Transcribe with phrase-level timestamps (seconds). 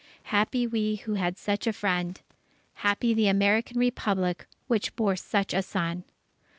[0.33, 2.21] Happy we who had such a friend!
[2.81, 6.03] Happy the American Republic which bore such a son!